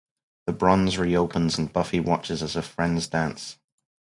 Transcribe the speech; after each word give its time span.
The 0.47 0.53
Bronze 0.53 0.97
re-opens, 0.97 1.59
and 1.59 1.71
Buffy 1.71 1.99
watches 1.99 2.41
as 2.41 2.53
her 2.55 2.63
friends 2.63 3.07
dance. 3.07 3.59